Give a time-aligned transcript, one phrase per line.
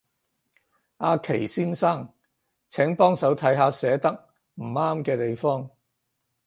[0.97, 2.11] 阿祁先生，
[2.69, 4.11] 請幫手睇下寫得
[4.55, 5.69] 唔啱嘅地方